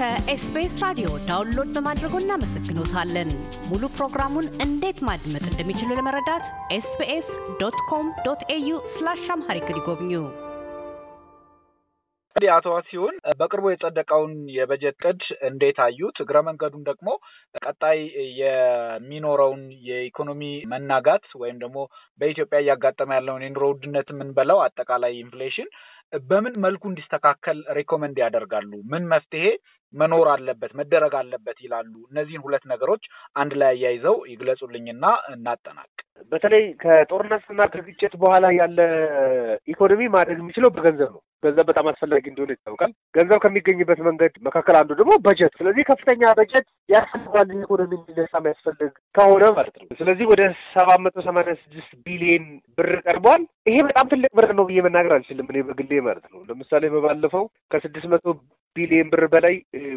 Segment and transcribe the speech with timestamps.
[0.00, 3.30] ከኤስቢኤስ ራዲዮ download በማድረጎ እናመሰግኖታለን።
[3.70, 6.44] ሙሉ ፕሮግራሙን እንዴት ማድመጥ እንደሚችሉ ለመረዳት
[6.76, 7.28] ኤስቢኤስ
[7.60, 10.12] dot com dot au slash Amharic ይጎብኙ።
[12.36, 16.16] እንግዲህ አቶ ዋሲሁን በቅርቡ የጸደቀውን የበጀት እቅድ እንዴት አዩት?
[16.24, 17.08] እግረ መንገዱን ደግሞ
[17.62, 17.98] ቀጣይ
[18.40, 21.78] የሚኖረውን የኢኮኖሚ መናጋት ወይም ደግሞ
[22.20, 25.68] በኢትዮጵያ እያጋጠመ ያለውን የኑሮ ውድነት የምንለው አጠቃላይ inflation
[26.22, 28.70] በምን መልኩ እንዲስተካከል recommend ያደርጋሉ?
[28.92, 29.44] ምን መፍትሄ
[29.94, 31.92] መኖር አለበት መደረግ አለበት ይላሉ?
[32.10, 33.02] እነዚህን ሁለት ነገሮች
[33.36, 35.04] አንድ ላይ አያይዘው ይግለጹልኝና
[35.34, 35.90] እናጠናቅቅ።
[36.32, 38.78] በተለይ ከጦርነትና ከግጭት በኋላ ያለ
[39.68, 44.90] ኢኮኖሚ ማድረግ የሚችለው በገንዘብ ነው። ገንዘብ በጣም አስፈላጊ እንደሆነ ይታወቃል። ገንዘብ ከሚገኝበት መንገድ መካከል አንዱ
[44.98, 50.42] ደግሞ በጀት። ስለዚህ ከፍተኛ በጀት ያስፈልጋል ኢኮኖሚ እንዲነሳ የሚያስፈልግ ከሆነ ማለት ነው። ስለዚህ ወደ
[50.74, 52.46] ሰባት መቶ ሰማንያ ስድስት ቢሊየን
[52.78, 56.84] ብር ቀርቧል። ይሄ በጣም ትልቅ ብር ነው ብዬ መናገር አልችልም እኔ በግሌ ማለት ነው። ለምሳሌ
[56.94, 58.26] በባለፈው ከስድስት መቶ
[58.76, 59.54] ቢሊየን ብር በላይ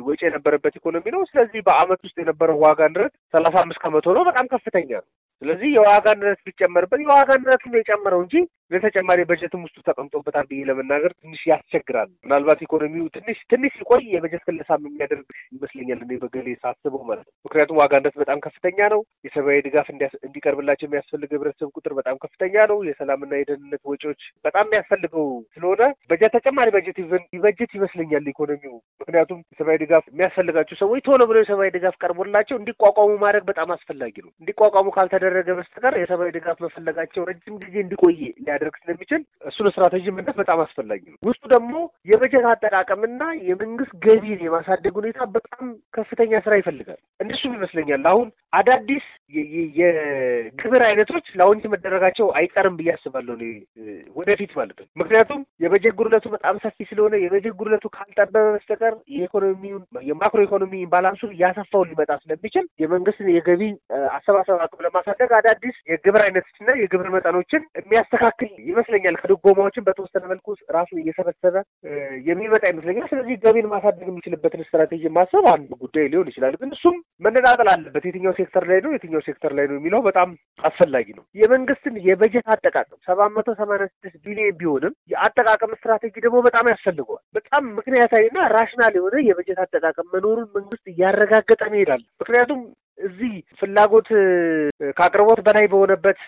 [0.07, 4.47] ወጪ የነበረበት ኢኮኖሚ ነው። ስለዚህ በአመት ውስጥ የነበረው ዋጋ ንረት ሰላሳ አምስት ከመቶ ነው። በጣም
[4.53, 5.09] ከፍተኛ ነው።
[5.41, 8.35] ስለዚህ የዋጋ ንረት ቢጨመርበት የዋጋ ንረቱ ነው የጨመረው እንጂ
[8.73, 14.85] ለተጨማሪ በጀትም ውስጡ ተቀምጦበታል ብዬ ለመናገር ትንሽ ያስቸግራል። ምናልባት ኢኮኖሚው ትንሽ ትንሽ ሲቆይ የበጀት ክለሳም
[14.87, 15.25] የሚያደርግ
[15.55, 19.89] ይመስለኛል እኔ በገሌ ሳስበው ማለት ነው። ምክንያቱም ዋጋ ንረት በጣም ከፍተኛ ነው። የሰብአዊ ድጋፍ
[20.23, 26.69] እንዲቀርብላቸው የሚያስፈልግ ህብረተሰብ ቁጥር በጣም ከፍተኛ ነው። የሰላምና የደህንነት ወጪዎች በጣም የሚያስፈልገው ስለሆነ በጀት ተጨማሪ
[26.75, 26.99] በጀት
[27.33, 33.43] ይበጀት ይመስለኛል ኢኮኖሚው። ምክንያቱም የሰብአዊ ድጋፍ የሚያስፈልጋቸው ሰዎች ቶሎ ብሎ የሰብአዊ ድጋፍ ቀርቦላቸው እንዲቋቋሙ ማድረግ
[33.49, 39.69] በጣም አስፈላጊ ነው። እንዲቋቋሙ ካልተደረገ በስተቀር የሰብአዊ ድጋፍ መፈለጋቸው ረጅም ጊዜ እንዲቆይ ሊያደርግ ስለሚችል እሱን
[39.71, 41.73] ስትራቴጂ መንደፍ በጣም አስፈላጊ ነው። ውስጡ ደግሞ
[42.11, 49.05] የበጀት አጠቃቀምና የመንግስት ገቢን የማሳደግ ሁኔታ በጣም ከፍተኛ ስራ ይፈልጋል። እንደሱም ይመስለኛል አሁን አዳዲስ
[49.79, 53.35] የግብር አይነቶች ላውንች መደረጋቸው አይቀርም ብዬ አስባለሁ
[54.17, 60.41] ወደፊት ማለት ነው። ምክንያቱም የበጀት ጉድለቱ በጣም ሰፊ ስለሆነ የበጀት ጉድለቱ ካልጠበበ በስተቀር የኢኮኖሚውን የማክሮ
[60.45, 63.61] ኢኮኖሚ ባላንሱን እያሰፋው ሊመጣ ስለሚችል የመንግስትን የገቢ
[64.17, 71.55] አሰባሰብ አቅም ለማሳደግ አዳዲስ የግብር አይነቶችና የግብር መጠኖችን የሚያስተካክል ይመስለኛል። ከድጎማዎችን በተወሰነ መልኩ ራሱ እየሰበሰበ
[72.29, 76.95] የሚመጣ ይመስለኛል። ስለዚህ ገቢን ማሳደግ የሚችልበትን ስትራቴጂ ማሰብ አንዱ ጉዳይ ሊሆን ይችላል። ግን እሱም
[77.25, 80.29] መነጣጠል አለበት። የትኛው ሴክተር ላይ ነው የትኛው ሴክተር ላይ ነው የሚለው በጣም
[80.63, 86.65] አስፈላጊ ነው። የመንግስትን የበጀት አጠቃቀም ሰባት መቶ ሰማንያ ስድስት ቢሊዮን ቢሆንም የአጠቃቀም ስትራቴጂ ደግሞ በጣም
[86.71, 92.61] ያስፈልገዋል። በጣም ምክንያታዊና rational የሆነ የበጀት አጠቃቀም መኖሩን መንግስት እያረጋገጠ መሄዳል። ምክንያቱም
[92.99, 94.09] እዚህ ፍላጎት
[94.97, 96.19] ከአቅርቦት በላይ በሆነበት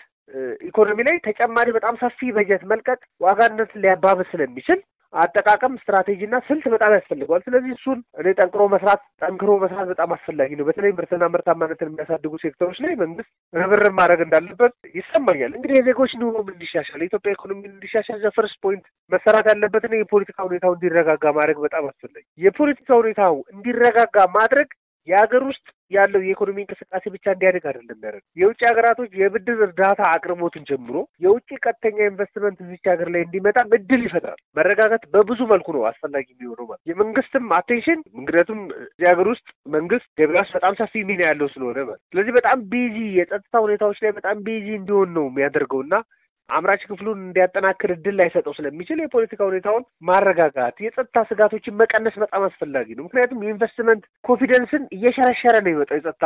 [0.68, 4.80] ኢኮኖሚ ላይ ተጨማሪ በጣም ሰፊ በጀት መልቀቅ ዋጋ ንረትን ሊያባብስ ስለሚችል
[5.14, 10.66] አጠቃቀም ስትራቴጂና ስልት በጣም ያስፈልገዋል። ስለዚህ እሱን እኔ ጠንክሮ መስራት ጠንክሮ መስራት በጣም አስፈላጊ ነው።
[10.68, 17.00] በተለይ ምርትና ምርታማነትን የሚያሳድጉ ሴክተሮች ላይ መንግስት ርብርብ ማድረግ እንዳለበት ይሰማኛል። እንግዲህ የዜጎች ኑሮም እንዲሻሻል፣
[17.02, 22.90] የኢትዮጵያ ኢኮኖሚ እንዲሻሻል the first point መሰራት ያለበትን የፖለቲካ ሁኔታው እንዲረጋጋ ማድረግ በጣም አስፈላጊ የፖለቲካ
[23.00, 24.68] ሁኔታው እንዲረጋጋ ማድረግ
[25.08, 30.94] የሀገር ውስጥ ያለው የኢኮኖሚ እንቅስቃሴ ብቻ እንዲያደግ አይደለም የሚያደርግ የውጭ ሀገራቶች የብድር እርዳታ አቅርቦትን ጀምሮ
[31.24, 36.66] የውጭ ቀጥተኛ ኢንቨስትመንት እዚች ሀገር ላይ እንዲመጣ እድል ይፈጥራል። መረጋጋት በብዙ መልኩ ነው አስፈላጊ የሚሆነው
[36.68, 39.46] ማለት የመንግስትም attention ምክንያቱም እዚህ ሀገር ውስጥ
[39.76, 44.36] መንግስት ገበያ በጣም ሰፊ ሚና ያለው ስለሆነ ማለት ስለዚህ በጣም busy የጸጥታ ሁኔታዎች ላይ በጣም
[44.46, 45.94] busy እንዲሆን ነው የሚያደርገው እና
[46.50, 53.06] አምራች ክፍሉን እንዲያጠናክር እድል ላይሰጠው ስለሚችል የፖለቲካ ሁኔታውን ማረጋጋት፣ የጸጥታ ስጋቶችን መቀነስ በጣም አስፈላጊ ነው።
[53.06, 56.24] ምክንያቱም የኢንቨስትመንት confidence ን እየሸረሸረ ነው የመጣው የጸጥታ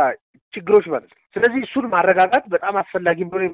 [0.55, 3.45] ችግሮች ማለት ነው። ስለዚህ እሱን ማረጋጋት በጣም አስፈላጊ እንደሆነ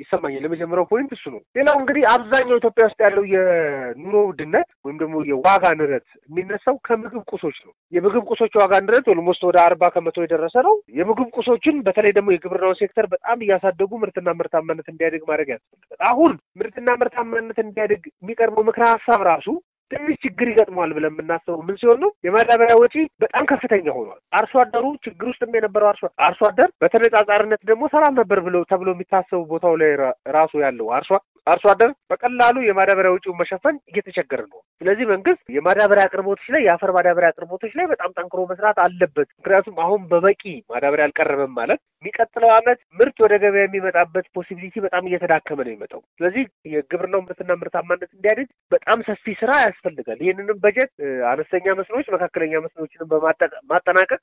[0.00, 5.22] ይሰማኛል። የመጀመሪያው point እሱ ነው። ሌላው እንግዲህ አብዛኛው ኢትዮጵያ ውስጥ ያለው የኑሮ ውድነት ወይም ደግሞ
[5.30, 10.56] የዋጋ ንረት የሚነሳው ከምግብ ቁሶች ነው። የምግብ ቁሶች ዋጋ ንረት almost ወደ አርባ ከመቶ የደረሰ
[10.68, 16.32] ነው። የምግብ ቁሶችን በተለይ ደግሞ የግብርናውን ሴክተር በጣም እያሳደጉ ምርትና ምርታማነት እንዲያድግ ማድረግ ያስፈልጋል። አሁን
[16.58, 19.46] ምርትና ምርታማነት እንዲያድግ የሚቀርበው ምክረ ሀሳብ ራሱ
[19.90, 22.10] ትንሽ ችግር ይገጥመዋል ብለን የምናስበው ምን ሲሆን ነው?
[22.26, 22.94] የማዳበሪያ ወጪ
[23.24, 25.88] በጣም ከፍተኛ ሆኗል። አርሶ አደሩ ችግር ውስጥ የነበረው
[26.28, 29.92] አርሶ አደር በተነጻጻሪነት ደግሞ ሰላም ነበር ብለው ተብሎ የሚታሰቡ ቦታው ላይ
[30.36, 31.10] ራሱ ያለው አርሶ
[31.46, 37.30] አርሶ አደር በቀላሉ የማዳበሪያ ወጪውን መሸፈን እየተቸገረ ነው። ስለዚህ መንግስት የማዳበሪያ አቅርቦቶች ላይ የአፈር ማዳበሪያ
[37.32, 40.42] አቅርቦቶች ላይ በጣም ጠንክሮ መስራት አለበት። ምክንያቱም አሁን በበቂ
[40.72, 46.44] ማዳበሪያ አልቀረበም ማለት የሚቀጥለው ዓመት ምርት ወደ ገበያ የሚመጣበት possibility በጣም እየተዳከመ ነው የሚመጣው። ስለዚህ
[46.74, 50.92] የግብርናው ምርትና ምርታማነት እንዲያድግ በጣም ሰፊ ስራ ያስፈልጋል። ይህንንም በጀት
[51.30, 54.22] አነስተኛ መስኖች፣ መካከለኛ መስኖችንም በማጠናቀቅ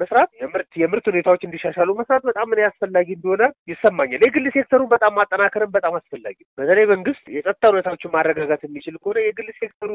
[0.00, 3.42] መስራት የምርት የምርት ሁኔታዎች እንዲሻሻሉ መስራት በጣም ምን አስፈላጊ እንደሆነ
[3.72, 9.50] ይሰማኛል። የግል ሴክተሩን በጣም ማጠናከርም በጣም አስፈላጊ በተለይ መንግስት የጸጥታ ሁኔታዎችን ማረጋጋት የሚችል ከሆነ የግል
[9.60, 9.90] ሴክተሩ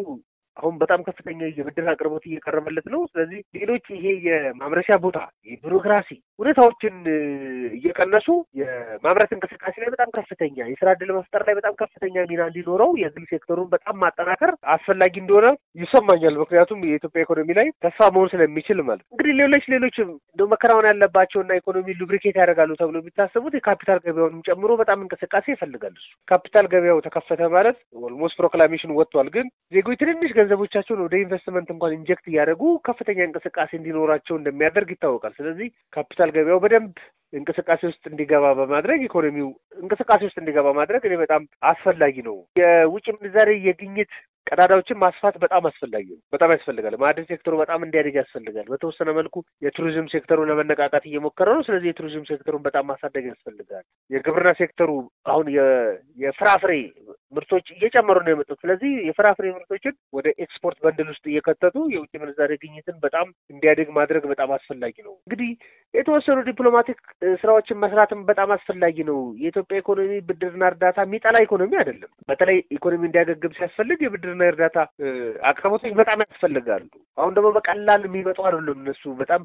[0.58, 5.20] አሁን በጣም ከፍተኛ የብድር አቅርቦት እየቀረበለት ነው። ስለዚህ ሌሎች ይሄ የማምረቻ ቦታ
[5.50, 6.10] የቢሮክራሲ
[6.40, 6.96] ሁኔታዎችን
[7.78, 8.28] እየቀነሱ
[8.60, 13.70] የማምረት እንቅስቃሴ ላይ በጣም ከፍተኛ የስራ እድል መፍጠር ላይ በጣም ከፍተኛ ሚና እንዲኖረው የግል ሴክተሩን
[13.74, 15.48] በጣም ማጠናከር አስፈላጊ እንደሆነ
[15.82, 21.60] ይሰማኛል። ምክንያቱም የኢትዮጵያ ኢኮኖሚ ላይ ተስፋ መሆን ስለሚችል ማለት እንግዲህ ሌሎች ሌሎችም እንደ መከናወን ያለባቸውና
[21.60, 27.42] ኢኮኖሚ lubricate ያደርጋሉ ተብሎ የሚታሰቡት የካፒታል ገበያውንም ጨምሮ በጣም እንቅስቃሴ ይፈልጋል። እሱ ካፒታል ገበያው ተከፈተ
[27.54, 33.72] ማለት almost proclamation ወጥቷል። ግን ዜጎች ትንንሽ ገንዘቦቻቸውን ወደ ኢንቨስትመንት እንኳን inject እያደረጉ ከፍተኛ እንቅስቃሴ
[33.80, 36.94] እንዲኖራቸው እንደሚያደርግ ይታወቃል። ስለዚህ ካፒታል ገበያው በደንብ
[37.34, 41.42] እንቅስቃሴ ውስጥ እንዲገባ በማድረግ ኢኮኖሚው እንቅስቃሴ ውስጥ እንዲገባ ማድረግ እኔ በጣም
[41.72, 44.12] አስፈላጊ ነው። የውጭ ምንዛሬ የግኝት
[44.48, 50.08] ቀዳዳዎችን ማስፋት በጣም አስፈላጊ ነው። በጣም ያስፈልጋል። ማዕድን ሴክተሩ በጣም እንዲያድግ ያስፈልጋል። በተወሰነ መልኩ የቱሪዝም
[50.14, 54.90] ሴክተሩ ለመነቃቃት እየሞከረ ነው። ስለዚህ የቱሪዝም ሴክተሩን በጣም ማሳደግ ያስፈልጋል። የግብርና ሴክተሩ
[55.32, 55.48] አሁን
[56.20, 56.74] የፍራፍሬ
[57.34, 62.98] ምርቶች እየጨመሩ ነው የመጡት። ስለዚህ የፍራፍሬ ምርቶችን ወደ export bundle ውስጥ እየከተቱ የውጭ ምንዛሬ ግኝትን
[63.04, 65.52] በጣም እንዲያድግ ማድረግ በጣም አስፈላጊ ነው። እንግዲህ
[65.94, 67.00] የተወሰኑ diplomatic
[67.42, 73.56] ስራዎችን መስራትም በጣም አስፈላጊ ነው። የኢትዮጵያ ኢኮኖሚ ብድርና እርዳታ የሚጠላ ኢኮኖሚ አይደለም። በተለይ ኢኮኖሚ እንዲያገግም
[73.58, 74.78] ሲያስፈልግ የብድርና የእርዳታ
[75.52, 76.86] አቅርቦቶች በጣም ያስፈልጋሉ።
[77.18, 79.42] አሁን ደግሞ በቀላል የሚመጡ አይደሉም። እነሱ በጣም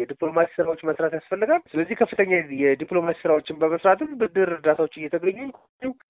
[0.00, 2.30] የዲፕሎማሲ ስራዎች መስራት ያስፈልጋል። ስለዚህ ከፍተኛ
[2.62, 5.40] የዲፕሎማሲ ስራዎችን በመስራትም ብድር እርዳታዎች እየተገኙ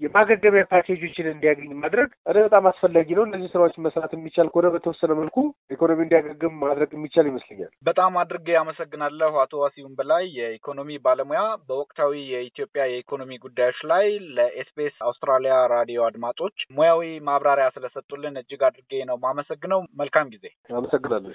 [0.02, 5.38] የማገገሚያ ፓኬጆችን እንዲያገኝ ማድረግ እኔ በጣም አስፈላጊ ነው። እነዚህ ስራዎች መስራት የሚቻል ከሆነ በተወሰነ መልኩ
[5.70, 12.82] ኢኮኖሚ እንዲያገግም ማድረግ የሚቻል ይመስለኛል። በጣም አድርጌ አመሰግናለሁ አቶ ዋሲሁን በላይ የኢኮኖሚ ባለሙያ በወቅታዊ የኢትዮጵያ
[12.88, 14.06] የኢኮኖሚ ጉዳዮች ላይ
[14.36, 21.34] ለኤስቢኤስ አውስትራሊያ ራዲዮ አድማጮች ሙያዊ ማብራሪያ ስለሰጡልን እጅግ አድርጌ ነው ማመሰግነው። መልካም ጊዜ። አመሰግናለሁ።